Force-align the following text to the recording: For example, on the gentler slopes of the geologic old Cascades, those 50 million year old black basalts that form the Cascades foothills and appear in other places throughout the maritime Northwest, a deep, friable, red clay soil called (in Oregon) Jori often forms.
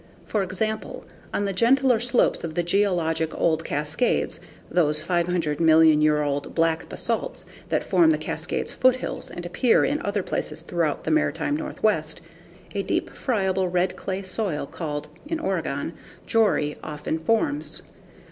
For 0.25 0.41
example, 0.41 1.05
on 1.31 1.45
the 1.45 1.53
gentler 1.53 1.99
slopes 1.99 2.43
of 2.43 2.55
the 2.55 2.63
geologic 2.63 3.39
old 3.39 3.63
Cascades, 3.63 4.39
those 4.67 5.03
50 5.03 5.57
million 5.63 6.01
year 6.01 6.23
old 6.23 6.55
black 6.55 6.89
basalts 6.89 7.45
that 7.69 7.83
form 7.83 8.09
the 8.09 8.17
Cascades 8.17 8.73
foothills 8.73 9.29
and 9.29 9.45
appear 9.45 9.85
in 9.85 10.01
other 10.01 10.23
places 10.23 10.61
throughout 10.61 11.03
the 11.03 11.11
maritime 11.11 11.55
Northwest, 11.55 12.19
a 12.73 12.81
deep, 12.81 13.11
friable, 13.11 13.67
red 13.67 13.95
clay 13.95 14.23
soil 14.23 14.65
called 14.65 15.07
(in 15.27 15.39
Oregon) 15.39 15.93
Jori 16.25 16.77
often 16.83 17.19
forms. 17.19 17.83